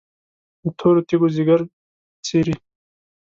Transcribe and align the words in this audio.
د 0.61 0.65
تورو 0.79 1.01
تیږو 1.07 1.27
ځیګر 1.35 1.59
څیري، 2.25 2.55